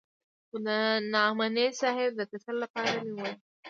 خو 0.47 0.55
د 0.65 0.67
نعماني 1.13 1.67
صاحب 1.81 2.11
د 2.15 2.21
تسل 2.31 2.55
لپاره 2.63 2.91
مې 3.01 3.09
وويل. 3.15 3.37